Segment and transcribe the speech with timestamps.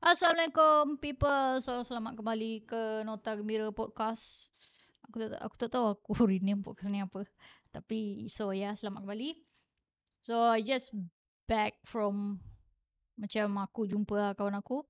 [0.00, 1.60] Assalamualaikum people.
[1.60, 4.48] So selamat kembali ke Nota Gembira Podcast.
[5.04, 7.20] Aku tak aku tak tahu aku rename podcast ni apa.
[7.68, 9.36] Tapi so ya yeah, selamat kembali.
[10.24, 10.96] So I just
[11.44, 12.40] back from
[13.20, 14.88] macam aku jumpa lah kawan aku.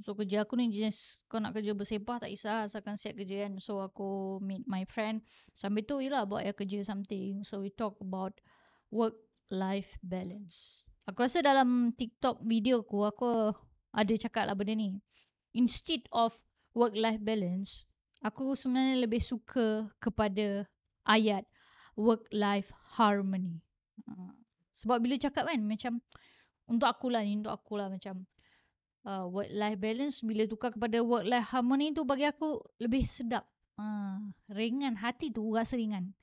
[0.00, 3.60] So kerja aku ni jenis kau nak kerja bersepah tak kisah asalkan siap kerja kan.
[3.60, 5.20] So aku meet my friend.
[5.52, 7.44] Sambil tu yelah buat ya kerja something.
[7.44, 8.40] So we talk about
[8.88, 9.20] work
[9.52, 10.88] life balance.
[11.04, 13.52] Aku rasa dalam TikTok video ku aku
[13.98, 15.02] ada cakap lah benda ni.
[15.58, 16.30] Instead of
[16.70, 17.82] work-life balance,
[18.22, 20.70] aku sebenarnya lebih suka kepada
[21.02, 21.42] ayat
[21.98, 23.58] work-life harmony.
[24.06, 24.30] Uh,
[24.70, 25.98] sebab bila cakap kan macam
[26.70, 28.22] untuk aku lah ni, untuk aku lah macam
[29.02, 33.42] uh, work-life balance bila tukar kepada work-life harmony tu bagi aku lebih sedap.
[33.74, 36.14] Uh, ringan, hati tu rasa ringan.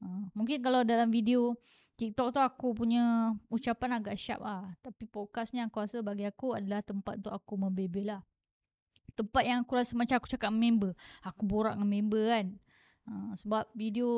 [0.00, 1.52] Uh, mungkin kalau dalam video
[2.00, 4.72] TikTok tu aku punya ucapan agak sharp lah.
[4.80, 8.24] Tapi podcast ni aku rasa bagi aku adalah tempat untuk aku membebel lah.
[9.12, 10.96] Tempat yang aku rasa macam aku cakap member.
[11.20, 12.46] Aku borak dengan member kan.
[13.04, 14.08] Uh, sebab video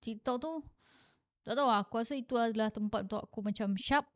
[0.00, 0.64] TikTok tu
[1.44, 1.84] tak tahu lah.
[1.84, 4.08] Aku rasa itu adalah tempat untuk aku macam sharp.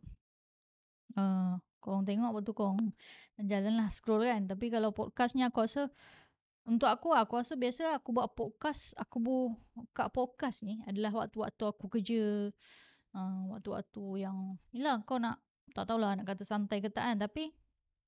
[1.13, 2.97] Uh, korang tengok waktu korang
[3.37, 4.49] jalan lah scroll kan.
[4.49, 5.93] Tapi kalau podcast ni aku rasa
[6.67, 11.87] untuk aku aku rasa biasa aku buat podcast aku buka podcast ni adalah waktu-waktu aku
[11.87, 12.51] kerja.
[13.17, 15.41] Uh, waktu-waktu yang yalah kau nak
[15.73, 17.55] tak tahulah nak kata santai ke tak kan tapi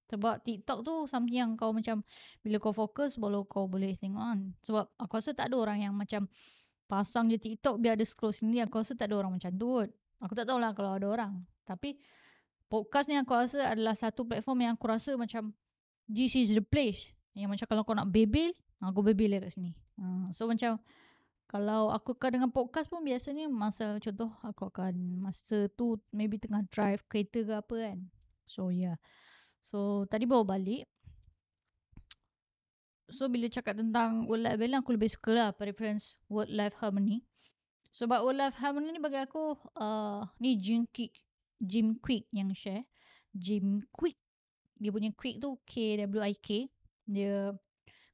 [0.09, 2.01] sebab TikTok tu something yang kau macam
[2.41, 4.41] bila kau fokus baru kau boleh tengok kan.
[4.65, 6.27] Sebab aku rasa tak ada orang yang macam
[6.89, 8.65] pasang je TikTok biar ada scroll sendiri.
[8.65, 9.91] Aku rasa tak ada orang macam tu kot.
[10.25, 11.33] Aku tak tahulah kalau ada orang.
[11.69, 12.01] Tapi
[12.73, 15.53] podcast ni aku rasa adalah satu platform yang aku rasa macam
[16.09, 18.51] this is the place yang macam kalau kau nak bebel,
[18.83, 19.71] aku bebel lah kat sini.
[19.95, 20.83] Uh, so macam
[21.47, 26.67] kalau aku akan dengan podcast pun biasanya masa contoh aku akan masa tu maybe tengah
[26.69, 27.99] drive kereta ke apa kan.
[28.45, 28.99] So yeah.
[29.71, 30.85] So tadi bawa balik.
[33.09, 37.25] So bila cakap tentang work life balance aku lebih suka lah preference work life harmony.
[37.97, 41.17] Sebab work life harmony ni bagi aku uh, ni Jim Quick
[41.57, 42.85] Jim Quick yang share.
[43.33, 44.21] Jim Quick
[44.77, 46.69] dia punya Quick tu K W I K
[47.09, 47.57] dia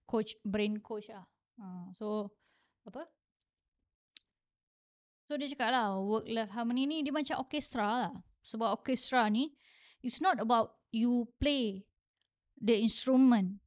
[0.06, 1.26] coach brain coach lah.
[1.58, 2.30] Uh, so
[2.86, 3.10] apa?
[5.26, 8.14] So dia cakap lah work life harmony ni dia macam orchestra lah.
[8.46, 9.50] Sebab orchestra ni
[9.98, 11.82] it's not about you play
[12.62, 13.58] the instrument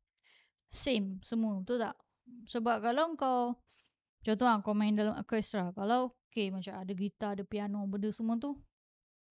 [0.72, 1.96] same semua betul tak?
[2.48, 3.60] Sebab kalau kau
[4.24, 8.40] contoh lah kau main dalam orchestra kalau okay macam ada gitar ada piano benda semua
[8.40, 8.56] tu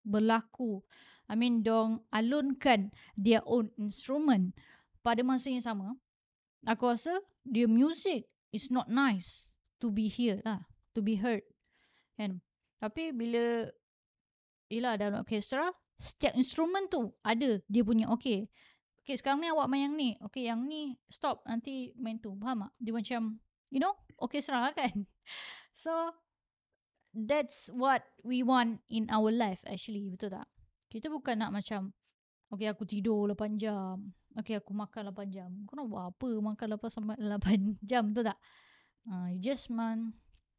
[0.04, 0.84] berlaku.
[1.26, 4.54] I mean dong alunkan their own instrument
[5.06, 5.94] pada masa yang sama
[6.66, 7.14] aku rasa
[7.46, 11.46] dia music is not nice to be here lah to be heard
[12.18, 12.42] kan?
[12.82, 13.70] Tapi bila
[14.72, 15.70] ialah dalam orkestra
[16.02, 18.50] setiap instrumen tu ada dia punya okay
[19.00, 22.66] okay sekarang ni awak main yang ni okay yang ni stop nanti main tu faham
[22.66, 22.72] tak?
[22.82, 23.38] Dia macam
[23.70, 25.06] you know orkestra kan?
[25.78, 26.10] So
[27.14, 30.50] that's what we want in our life actually betul tak?
[30.90, 31.94] Kita bukan nak macam
[32.50, 34.12] okay aku tidur 8 jam.
[34.36, 35.50] Okay aku makan 8 jam.
[35.64, 37.16] Kau nak buat apa Makan 8 sampai
[37.80, 38.38] 8 jam tu tak?
[39.08, 40.12] Uh, You just man.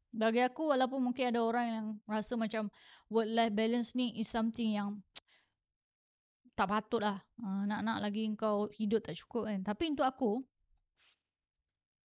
[0.08, 2.72] Bagi aku Walaupun mungkin ada orang yang Rasa macam
[3.12, 5.04] Work life balance ni Is something yang
[6.58, 7.20] Tak patut lah.
[7.36, 9.60] Uh, Nak-nak lagi kau Hidup tak cukup kan.
[9.60, 10.32] Tapi untuk aku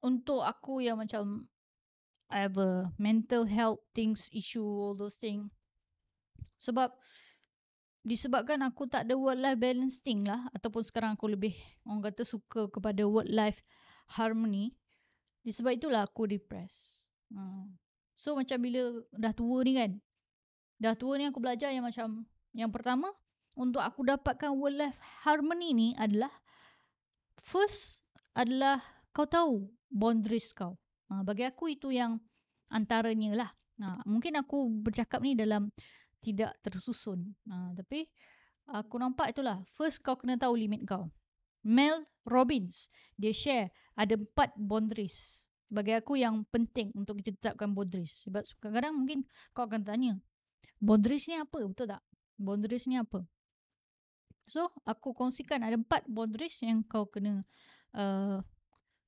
[0.04, 1.48] Untuk aku yang macam
[2.34, 5.54] I have a mental health things issue all those things
[6.64, 6.96] sebab
[8.04, 10.48] disebabkan aku tak ada work life balance thing lah.
[10.52, 11.56] Ataupun sekarang aku lebih
[11.88, 13.64] orang kata suka kepada work life
[14.20, 14.76] harmony
[15.44, 17.00] disebab itulah aku depressed.
[17.34, 17.74] Hmm.
[18.14, 19.98] so macam bila dah tua ni kan
[20.78, 23.10] dah tua ni aku belajar yang macam yang pertama
[23.58, 26.30] untuk aku dapatkan work life harmony ni adalah
[27.42, 28.06] first
[28.38, 28.82] adalah
[29.14, 30.78] kau tahu boundaries kau.
[31.10, 32.18] Ha, bagi aku itu yang
[32.74, 33.50] antaranya lah.
[33.82, 35.70] Ha, mungkin aku bercakap ni dalam
[36.24, 37.36] tidak tersusun.
[37.52, 38.08] Ha, tapi
[38.72, 39.60] aku nampak itulah.
[39.76, 41.12] First kau kena tahu limit kau.
[41.64, 42.88] Mel Robbins,
[43.20, 45.48] dia share ada empat boundaries.
[45.68, 48.24] Bagi aku yang penting untuk kita tetapkan boundaries.
[48.24, 49.20] Sebab kadang-kadang mungkin
[49.52, 50.16] kau akan tanya,
[50.80, 51.60] boundaries ni apa?
[51.64, 52.04] Betul tak?
[52.40, 53.24] Boundaries ni apa?
[54.48, 57.48] So, aku kongsikan ada empat boundaries yang kau kena
[57.96, 58.44] uh,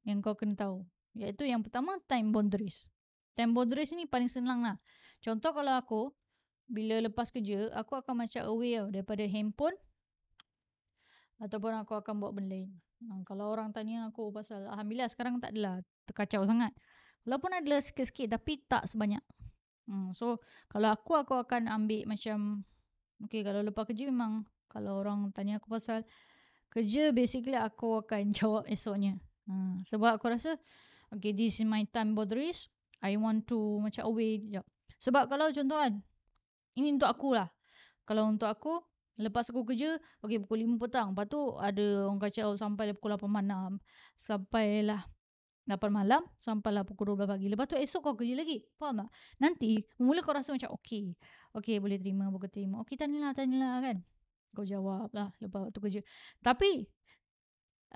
[0.07, 0.87] yang kau kena tahu.
[1.15, 2.87] Iaitu yang pertama, time boundaries.
[3.35, 4.77] Time boundaries ni paling senang lah.
[5.19, 6.01] Contoh kalau aku,
[6.65, 9.77] bila lepas kerja, aku akan macam away tau daripada handphone
[11.37, 12.69] ataupun aku akan buat benda lain.
[13.05, 16.71] Ha, kalau orang tanya aku pasal Alhamdulillah sekarang tak adalah terkacau sangat.
[17.27, 19.21] Walaupun adalah sikit-sikit tapi tak sebanyak.
[19.85, 20.41] Hmm, so
[20.71, 22.65] kalau aku, aku akan ambil macam
[23.23, 26.03] Okay kalau lepas kerja memang kalau orang tanya aku pasal
[26.67, 29.15] kerja basically aku akan jawab esoknya.
[29.47, 30.59] Ha, sebab aku rasa
[31.13, 32.67] okay this is my time boundaries.
[32.99, 34.65] I want to macam away jap.
[34.99, 35.93] Sebab kalau contoh kan
[36.75, 37.47] ini untuk aku lah.
[38.05, 38.83] Kalau untuk aku
[39.15, 41.07] lepas aku kerja okay pukul 5 petang.
[41.15, 43.79] Lepas tu ada orang kacau sampai pukul 8 malam.
[44.19, 45.07] Sampailah
[45.65, 47.47] 8 malam sampailah pukul 12 pagi.
[47.49, 48.61] Lepas tu esok kau kerja lagi.
[48.77, 49.09] Faham tak?
[49.41, 51.17] Nanti mula kau rasa macam okay.
[51.55, 52.83] Okay boleh terima, boleh terima.
[52.85, 53.97] Okay tanyalah, tanyalah kan.
[54.53, 56.01] Kau jawab lah lepas waktu kerja.
[56.43, 56.85] Tapi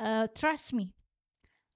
[0.02, 0.90] uh, trust me.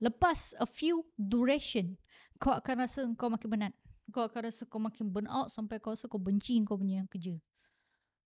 [0.01, 1.95] Lepas a few duration
[2.41, 3.73] kau akan rasa kau makin penat.
[4.11, 7.39] Kau akan rasa kau makin burn out sampai kau rasa kau benci kau punya kerja.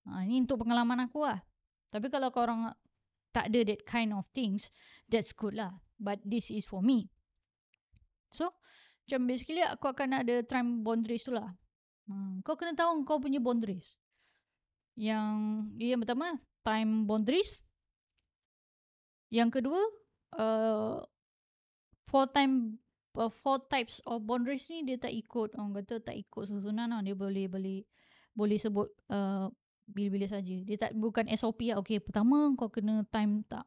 [0.08, 1.44] Ha, ini untuk pengalaman aku lah.
[1.92, 2.72] Tapi kalau kau orang
[3.36, 4.72] tak ada that kind of things,
[5.12, 5.78] that's good lah.
[6.00, 7.12] But this is for me.
[8.32, 8.52] So,
[9.06, 11.48] macam basically aku akan ada time boundaries tu lah.
[12.08, 14.00] Hmm, kau kena tahu kau punya boundaries.
[14.98, 15.36] Yang
[15.78, 17.64] yang pertama, time boundaries.
[19.28, 19.82] Yang kedua,
[20.40, 21.04] uh,
[22.08, 22.80] four time
[23.34, 27.02] four types of boundaries ni dia tak ikut orang kata tak ikut susunan lah.
[27.02, 27.82] Dia boleh boleh
[28.38, 29.50] boleh sebut uh,
[29.90, 30.56] bila-bila saja.
[30.62, 31.82] Dia tak bukan SOP lah.
[31.82, 33.66] Okay, pertama kau kena time tak.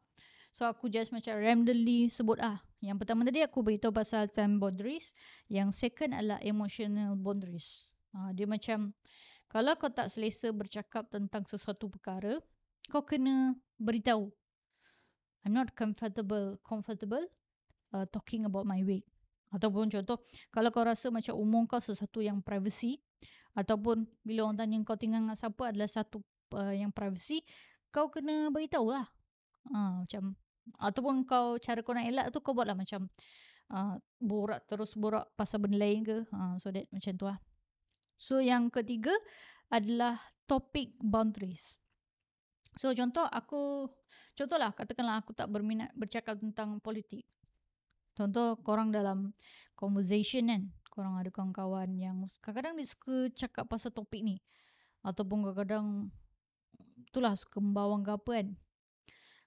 [0.51, 2.63] So aku just macam randomly sebut ah.
[2.79, 5.11] Yang pertama tadi aku beritahu pasal time boundaries.
[5.51, 7.91] Yang second adalah emotional boundaries.
[8.15, 8.95] Ha, dia macam
[9.51, 12.39] kalau kau tak selesa bercakap tentang sesuatu perkara,
[12.87, 14.31] kau kena beritahu.
[15.43, 17.27] I'm not comfortable comfortable
[17.91, 19.10] uh, talking about my weight.
[19.51, 23.03] Ataupun contoh, kalau kau rasa macam umur kau sesuatu yang privacy,
[23.51, 26.23] ataupun bila orang tanya kau tinggal dengan siapa adalah satu
[26.55, 27.43] uh, yang privacy,
[27.91, 29.07] kau kena beritahu lah.
[29.75, 30.33] Ha, macam
[30.79, 33.11] ataupun kau cara kau nak elak tu kau buatlah macam
[33.75, 36.23] uh, borak terus borak pasal benda lain ke.
[36.31, 37.37] Uh, so that macam tu lah.
[38.15, 39.11] So yang ketiga
[39.67, 41.75] adalah topic boundaries.
[42.79, 43.91] So contoh aku
[44.31, 47.27] contohlah katakanlah aku tak berminat bercakap tentang politik
[48.21, 49.33] contoh korang dalam
[49.73, 54.37] conversation kan korang ada kawan-kawan yang kadang-kadang dia suka cakap pasal topik ni.
[55.01, 56.13] Ataupun kadang-kadang
[57.09, 58.47] itulah suka membawang ke apa kan.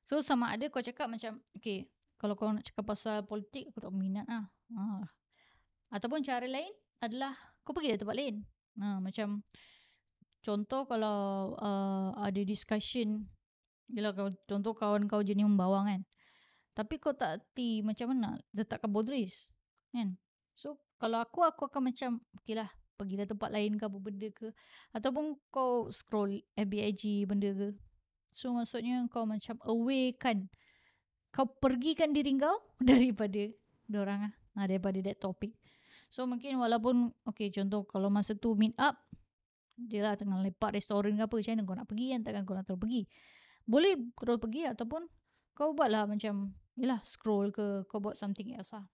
[0.05, 1.89] So sama ada kau cakap macam Okay
[2.21, 4.45] Kalau kau nak cakap pasal politik Aku tak minat lah.
[4.77, 5.01] Ha.
[5.97, 6.69] Ataupun cara lain
[7.01, 7.33] adalah
[7.65, 8.45] Kau pergi dari tempat lain.
[8.85, 9.41] Ha, Macam
[10.45, 13.25] Contoh kalau uh, Ada discussion
[13.89, 14.13] Yelah
[14.45, 16.01] contoh kawan kau jenis membawang kan
[16.75, 19.47] Tapi kau tak hati Macam mana Letakkan boundaries
[19.95, 20.19] Kan
[20.59, 22.11] So kalau aku Aku akan macam
[22.43, 22.67] Okay lah
[22.99, 24.51] Pergi dari tempat lain ke apa benda ke
[24.91, 27.75] Ataupun kau scroll FBIG benda ke
[28.35, 30.51] So maksudnya kau macam away kan.
[31.31, 33.47] Kau pergikan diri kau daripada
[33.95, 34.35] orang ah.
[34.55, 35.55] Ha, daripada that topic.
[36.11, 38.99] So mungkin walaupun okay contoh kalau masa tu meet up
[39.75, 42.55] dia lah tengah lepak restoran ke apa macam mana kau nak pergi kan takkan kau
[42.55, 43.03] nak terus pergi.
[43.67, 45.03] Boleh terus pergi ataupun
[45.55, 48.87] kau buatlah macam yalah scroll ke kau buat something else lah.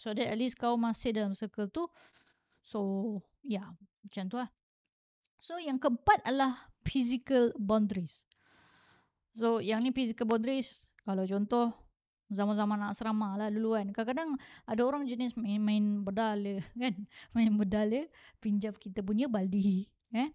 [0.00, 1.86] So that at least kau masih dalam circle tu.
[2.64, 2.80] So
[3.44, 3.72] yeah
[4.04, 4.50] macam tu lah.
[5.42, 8.24] So yang keempat adalah physical boundaries.
[9.32, 11.72] So yang ni physical boundaries Kalau contoh
[12.32, 14.30] Zaman-zaman nak asrama lah dulu kan Kadang-kadang
[14.64, 16.94] ada orang jenis main-main berdala kan
[17.36, 18.08] Main berdala
[18.40, 20.32] Pinjam kita punya baldi kan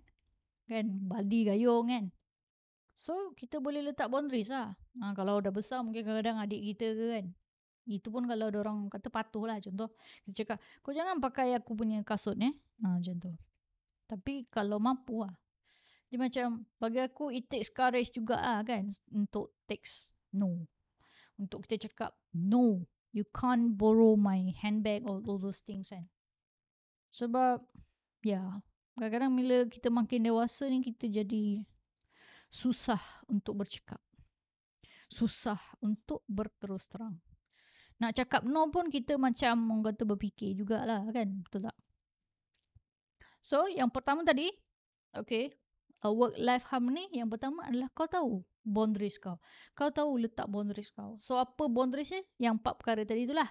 [0.65, 2.05] Kan baldi gayung kan
[2.97, 7.05] So kita boleh letak boundaries lah ha, Kalau dah besar mungkin kadang-kadang adik kita ke
[7.13, 7.25] kan
[7.85, 9.93] Itu pun kalau orang kata patuh lah Contoh
[10.25, 13.31] kita cakap Kau jangan pakai aku punya kasut eh ha, Macam tu
[14.09, 15.37] Tapi kalau mampu lah
[16.07, 20.63] dia macam bagi aku it takes courage juga ah kan untuk text no.
[21.35, 22.87] Untuk kita cakap no.
[23.11, 26.07] You can't borrow my handbag or all those things kan.
[27.11, 27.59] Sebab
[28.23, 28.49] ya yeah,
[28.95, 31.63] kadang-kadang bila kita makin dewasa ni kita jadi
[32.47, 33.99] susah untuk bercakap.
[35.07, 37.19] Susah untuk berterus terang.
[37.97, 41.27] Nak cakap no pun kita macam orang kata berfikir jugalah kan.
[41.41, 41.77] Betul tak?
[43.41, 44.51] So yang pertama tadi
[45.15, 45.49] Okay
[46.05, 49.39] uh, work life harmony yang pertama adalah kau tahu boundaries kau.
[49.73, 51.17] Kau tahu letak boundaries kau.
[51.23, 52.21] So apa boundaries ni?
[52.43, 53.47] Yang empat perkara tadi itulah.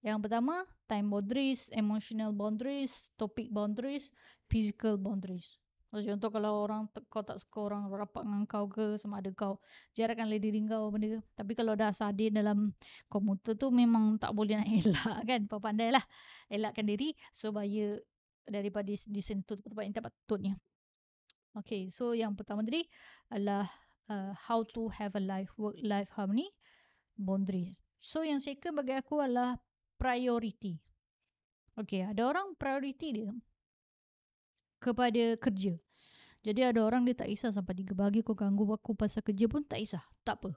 [0.00, 4.08] Yang pertama time boundaries, emotional boundaries, topic boundaries,
[4.48, 5.60] physical boundaries.
[5.90, 9.58] Contoh kalau orang kau tak suka orang rapat dengan kau ke sama ada kau
[9.98, 11.20] jarakkan diri kau benda ke.
[11.34, 12.70] Tapi kalau dah sadir dalam
[13.10, 15.40] komuter tu memang tak boleh nak elak kan.
[15.50, 16.04] Pandai lah
[16.46, 17.98] elakkan diri supaya
[18.46, 20.54] daripada disentuh tempat yang tak patutnya.
[21.58, 22.86] Okay, so yang pertama tadi
[23.26, 23.66] adalah
[24.06, 26.54] uh, how to have a life work life harmony
[27.18, 27.74] boundary.
[27.98, 29.58] So yang second bagi aku adalah
[29.98, 30.78] priority.
[31.74, 33.34] Okay, ada orang priority dia
[34.80, 35.76] kepada kerja.
[36.40, 39.60] Jadi ada orang dia tak kisah sampai tiga pagi kau ganggu aku pasal kerja pun
[39.60, 40.00] tak kisah.
[40.24, 40.56] Tak apa.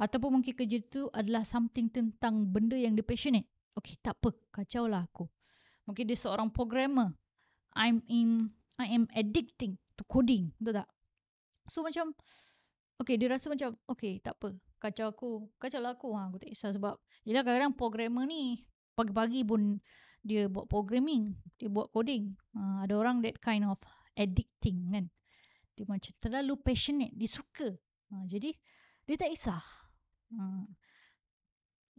[0.00, 3.44] Ataupun mungkin kerja tu adalah something tentang benda yang dia passionate.
[3.76, 4.32] Okay, tak apa.
[4.48, 5.28] Kacau lah aku.
[5.84, 7.12] Mungkin dia seorang programmer.
[7.76, 8.48] I'm in,
[8.80, 10.56] I am addicting to coding.
[10.56, 10.88] Betul tak?
[11.68, 12.16] So macam,
[12.96, 14.56] okay dia rasa macam, okay tak apa.
[14.80, 15.30] Kacau aku.
[15.60, 16.16] Kacau lah aku.
[16.16, 16.96] Ha, aku tak kisah sebab,
[17.28, 18.64] yelah kadang-kadang programmer ni,
[18.96, 19.84] pagi-pagi pun
[20.20, 21.36] dia buat programming.
[21.56, 22.36] Dia buat coding.
[22.56, 23.80] Ha, ada orang that kind of
[24.16, 25.06] addicting kan.
[25.76, 27.16] Dia macam terlalu passionate.
[27.16, 27.68] Dia suka.
[28.12, 28.52] Ha, jadi,
[29.08, 29.64] dia tak kisah.
[30.36, 30.64] Ha.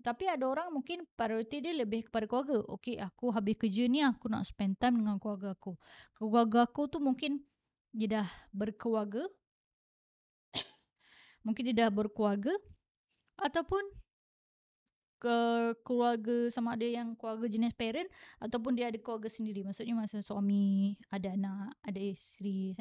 [0.01, 2.65] Tapi ada orang mungkin priority dia lebih kepada keluarga.
[2.73, 5.77] Okay, aku habis kerja ni aku nak spend time dengan keluarga aku.
[6.17, 7.45] Keluarga aku tu mungkin
[7.93, 9.29] dia dah berkeluarga.
[11.45, 12.53] mungkin dia dah berkeluarga.
[13.37, 13.81] Ataupun
[15.21, 15.37] ke
[15.85, 18.09] keluarga sama ada yang keluarga jenis parent.
[18.41, 19.61] Ataupun dia ada keluarga sendiri.
[19.61, 22.73] Maksudnya masa suami, ada anak, ada isteri.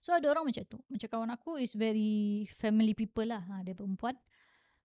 [0.00, 0.80] So ada orang macam tu.
[0.88, 3.44] Macam kawan aku is very family people lah.
[3.44, 4.16] Ha, dia perempuan.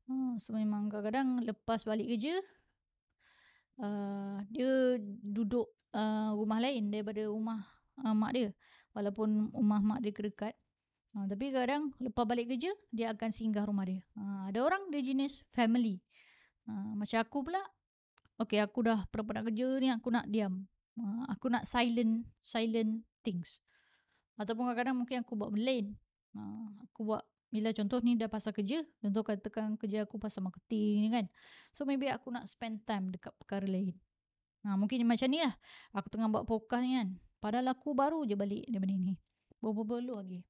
[0.10, 2.42] Hmm, so memang kadang-kadang lepas balik kerja
[3.80, 7.62] uh, dia duduk uh, rumah lain daripada rumah
[8.04, 8.50] uh, mak dia
[8.94, 10.54] walaupun rumah mak dia dekat
[11.20, 15.04] uh, tapi kadang lepas balik kerja dia akan singgah rumah dia uh, ada orang dia
[15.04, 16.00] jenis family
[16.72, 17.60] uh, macam aku pula
[18.40, 20.64] okay aku dah pernah nak kerja ni aku nak diam
[20.96, 23.60] uh, aku nak silent silent things
[24.40, 26.00] ataupun kadang-kadang mungkin aku buat belain
[26.40, 31.02] uh, aku buat bila contoh ni dah pasal kerja, contoh katakan kerja aku pasal marketing
[31.02, 31.26] ni kan.
[31.74, 33.98] So maybe aku nak spend time dekat perkara lain.
[34.62, 35.58] Ha, mungkin macam ni lah.
[35.98, 37.10] Aku tengah buat podcast ni kan.
[37.42, 39.18] Padahal aku baru je balik daripada ni.
[39.58, 40.46] Baru-baru lagi.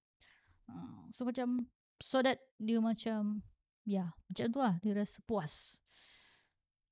[0.69, 1.65] Ha, so macam,
[1.97, 3.41] so that dia macam,
[3.83, 4.75] ya yeah, macam tu lah.
[4.85, 5.81] Dia rasa puas.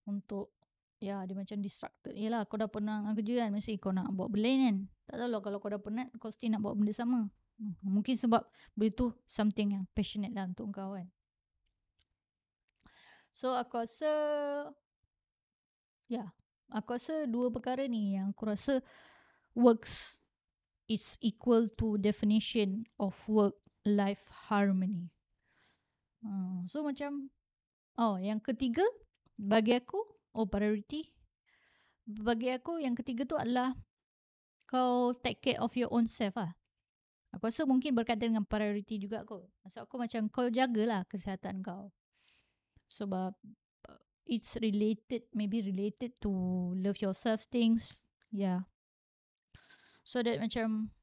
[0.09, 0.51] Untuk,
[0.97, 2.17] ya yeah, dia macam distracted.
[2.17, 3.53] Yelah kau dah pernah kerja kan.
[3.53, 4.75] Mesti kau nak buat benda kan.
[5.07, 7.29] Tak tahu lah kalau kau dah penat, kau still nak buat benda sama.
[7.57, 11.07] Hmm, mungkin sebab benda tu something yang passionate lah untuk kau kan.
[13.37, 14.11] So aku rasa
[16.09, 16.27] ya, yeah,
[16.73, 18.81] aku rasa dua perkara ni yang aku rasa
[19.53, 20.17] works
[20.89, 23.53] is equal to definition of work
[23.87, 25.07] life harmony.
[26.19, 27.31] Uh, so macam
[27.95, 28.83] oh yang ketiga
[29.39, 30.01] bagi aku
[30.35, 31.07] oh priority
[32.07, 33.75] bagi aku yang ketiga tu adalah
[34.67, 36.55] kau take care of your own self lah.
[37.35, 39.47] Aku rasa mungkin berkaitan dengan priority juga kot.
[39.67, 41.91] Maksud aku macam kau jagalah kesihatan kau.
[42.87, 43.35] Sebab
[43.91, 46.31] uh, it's related, maybe related to
[46.79, 47.99] love yourself things.
[48.31, 48.67] Yeah.
[50.07, 50.95] So that macam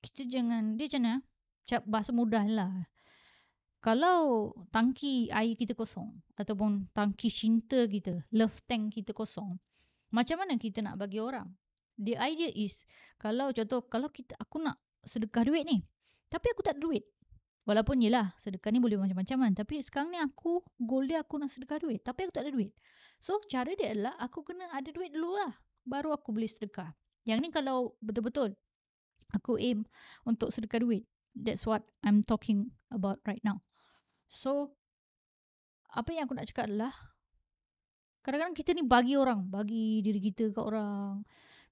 [0.00, 1.16] kita jangan, dia macam mana?
[1.84, 2.72] Bahasa mudah lah.
[3.78, 9.54] Kalau tangki air kita kosong ataupun tangki cinta kita, love tank kita kosong,
[10.08, 11.46] macam mana kita nak bagi orang?
[12.00, 12.88] The idea is
[13.20, 15.84] kalau contoh kalau kita aku nak sedekah duit ni.
[16.28, 17.04] Tapi aku tak ada duit.
[17.68, 19.52] Walaupun yelah sedekah ni boleh macam-macam kan.
[19.60, 22.00] Tapi sekarang ni aku, goal dia aku nak sedekah duit.
[22.00, 22.72] Tapi aku tak ada duit.
[23.20, 25.52] So cara dia adalah aku kena ada duit dulu lah.
[25.84, 26.96] Baru aku boleh sedekah.
[27.28, 28.56] Yang ni kalau betul-betul
[29.34, 29.84] aku aim
[30.24, 31.04] untuk sedekah duit.
[31.38, 33.62] That's what I'm talking about right now.
[34.26, 34.74] So
[35.94, 36.92] apa yang aku nak cakap adalah
[38.26, 39.46] kadang-kadang kita ni bagi orang.
[39.46, 41.22] Bagi diri kita ke orang.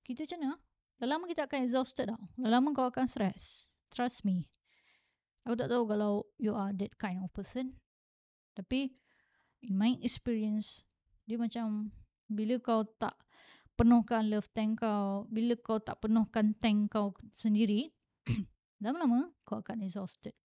[0.07, 0.57] Kita macam mana?
[0.97, 2.23] Dah lama kita akan exhausted tau.
[2.41, 3.69] Dah lama kau akan stress.
[3.93, 4.49] Trust me.
[5.45, 7.77] Aku tak tahu kalau you are that kind of person.
[8.57, 8.97] Tapi,
[9.63, 10.83] in my experience,
[11.29, 11.93] dia macam
[12.27, 13.15] bila kau tak
[13.77, 17.93] penuhkan love tank kau, bila kau tak penuhkan tank kau sendiri,
[18.83, 20.37] lama-lama kau akan exhausted.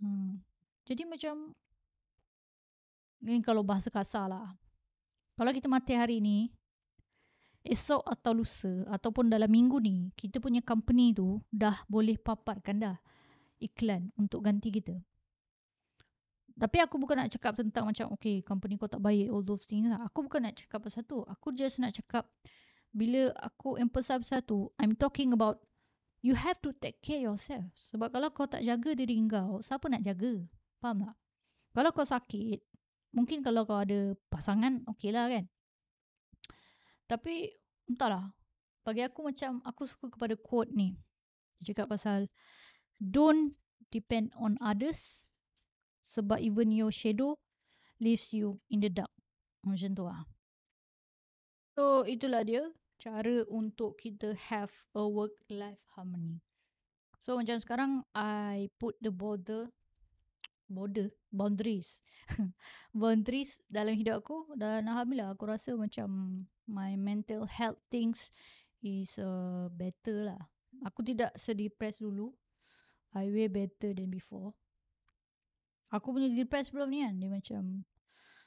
[0.00, 0.40] Hmm.
[0.88, 1.52] Jadi macam,
[3.20, 4.56] ni kalau bahasa kasar lah.
[5.36, 6.50] Kalau kita mati hari ni,
[7.66, 12.96] esok atau lusa ataupun dalam minggu ni kita punya company tu dah boleh paparkan dah
[13.60, 14.96] iklan untuk ganti kita.
[16.58, 19.86] Tapi aku bukan nak cakap tentang macam okay company kau tak baik all those things
[19.86, 20.02] lah.
[20.10, 21.22] Aku bukan nak cakap pasal tu.
[21.22, 22.26] Aku just nak cakap
[22.90, 25.62] bila aku emphasize pasal tu I'm talking about
[26.22, 27.66] you have to take care yourself.
[27.94, 30.42] Sebab kalau kau tak jaga diri kau siapa nak jaga?
[30.82, 31.16] Faham tak?
[31.74, 32.60] Kalau kau sakit
[33.14, 35.46] mungkin kalau kau ada pasangan okay lah kan.
[37.08, 37.50] Tapi
[37.88, 38.34] entahlah.
[38.84, 40.96] Bagi aku macam aku suka kepada quote ni.
[41.60, 42.32] Dia cakap pasal
[42.96, 43.56] don't
[43.92, 45.28] depend on others
[46.00, 47.36] sebab even your shadow
[48.00, 49.12] leaves you in the dark.
[49.64, 50.24] Macam tu lah.
[51.76, 52.64] So itulah dia
[52.98, 56.42] cara untuk kita have a work-life harmony.
[57.22, 59.70] So macam sekarang I put the border
[60.68, 61.98] border boundaries.
[62.92, 68.28] Boundaries dalam hidup aku dan alhamdulillah aku rasa macam my mental health things
[68.84, 70.40] is uh, better lah.
[70.84, 72.36] Aku tidak sedepressed dulu.
[73.16, 74.52] I way better than before.
[75.88, 77.16] Aku punya depressed sebelum ni kan?
[77.16, 77.62] Dia macam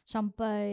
[0.05, 0.69] sampai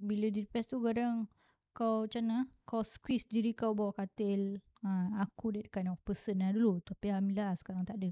[0.00, 1.28] bila depressed tu kadang
[1.70, 6.42] kau macam mana kau squeeze diri kau bawah katil ha, aku that kind of person
[6.42, 6.82] lah dulu.
[6.82, 8.10] Tapi Alhamdulillah sekarang tak ada.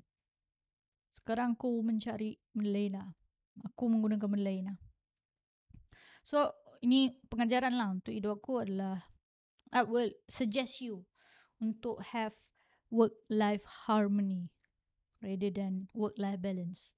[1.12, 3.08] Sekarang aku mencari benda lain lah.
[3.66, 4.78] Aku menggunakan benda lain lah.
[6.22, 6.38] So
[6.84, 9.02] ini pengajaran lah untuk hidup aku adalah
[9.74, 11.04] I will suggest you
[11.58, 12.36] untuk have
[12.88, 14.48] work life harmony
[15.20, 16.94] rather than work life balance.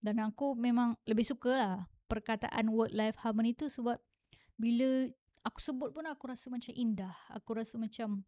[0.00, 3.98] Dan aku memang lebih suka lah perkataan work life harmony tu sebab
[4.56, 5.10] bila
[5.46, 8.26] aku sebut pun aku rasa macam indah aku rasa macam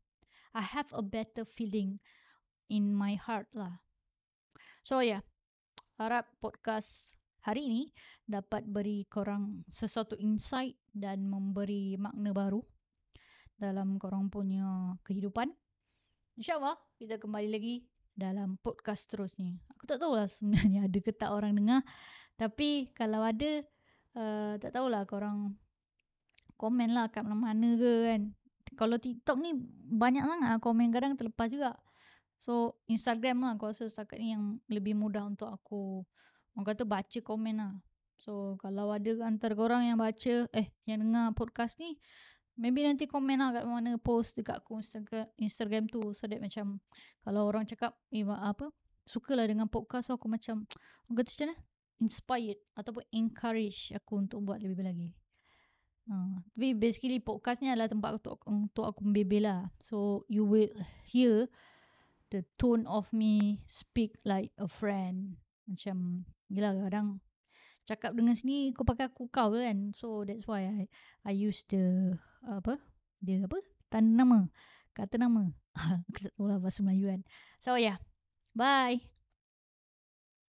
[0.54, 1.98] I have a better feeling
[2.70, 3.82] in my heart lah
[4.86, 5.26] so yeah
[5.98, 7.82] harap podcast hari ini
[8.22, 12.62] dapat beri korang sesuatu insight dan memberi makna baru
[13.58, 15.50] dalam korang punya kehidupan.
[16.38, 17.82] InsyaAllah kita kembali lagi
[18.14, 19.58] dalam podcast seterusnya.
[19.74, 21.82] Aku tak tahulah sebenarnya ada ke tak orang dengar.
[22.38, 23.66] Tapi kalau ada,
[24.14, 25.58] uh, tak tahulah korang
[26.58, 28.22] komen lah kat mana-mana ke kan.
[28.74, 29.54] Kalau TikTok ni
[29.94, 31.78] banyak sangat lah komen kadang terlepas juga.
[32.42, 36.02] So Instagram lah aku rasa setakat ni yang lebih mudah untuk aku
[36.58, 37.72] orang kata baca komen lah.
[38.18, 41.94] So kalau ada antara korang yang baca eh yang dengar podcast ni
[42.58, 44.82] maybe nanti komen lah kat mana post dekat aku
[45.38, 46.82] Instagram tu so that macam
[47.22, 48.74] kalau orang cakap eh apa
[49.06, 50.66] sukalah dengan podcast so aku macam
[51.06, 51.56] orang kata macam mana
[52.02, 55.08] inspired ataupun encourage aku untuk buat lebih lagi
[56.08, 59.62] uh, tapi basically podcast ni adalah tempat untuk, untuk aku membebel lah.
[59.78, 60.72] So you will
[61.04, 61.46] hear
[62.32, 65.38] the tone of me speak like a friend.
[65.68, 67.20] Macam gila kadang
[67.88, 69.92] cakap dengan sini kau pakai aku kau kan.
[69.96, 70.84] So that's why I
[71.24, 72.76] I use the apa?
[73.24, 73.60] Dia apa?
[73.88, 74.48] Tanda nama.
[74.92, 75.46] Kata nama.
[76.10, 77.22] Aku tak tahu lah bahasa Melayu kan.
[77.62, 78.02] So yeah.
[78.58, 79.17] Bye